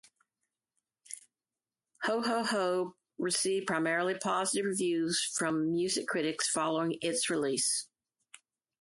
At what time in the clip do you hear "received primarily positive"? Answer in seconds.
3.19-4.65